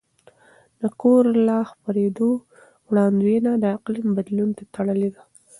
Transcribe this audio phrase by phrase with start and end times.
[0.81, 2.29] د کولرا خپرېدو
[2.89, 5.21] وړاندوینه د اقلیم بدلون ته تړلې ده.